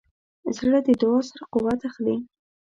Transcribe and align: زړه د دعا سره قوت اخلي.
زړه 0.57 0.79
د 0.87 0.89
دعا 1.01 1.19
سره 1.29 1.43
قوت 1.53 1.81
اخلي. 1.89 2.15